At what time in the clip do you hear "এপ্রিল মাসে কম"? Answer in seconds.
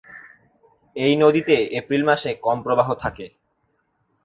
1.79-2.57